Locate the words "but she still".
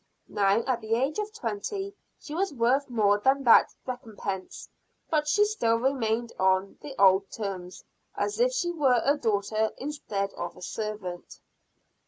5.11-5.75